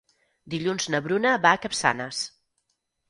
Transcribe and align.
Dilluns 0.53 0.87
na 0.95 1.01
Bruna 1.09 1.33
va 1.45 1.51
a 1.59 1.63
Capçanes. 1.67 2.23